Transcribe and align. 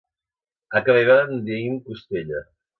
A 0.79 0.81
ca 0.87 0.95
meva 0.97 1.19
en 1.27 1.45
deim 1.53 1.79
costella. 1.91 2.45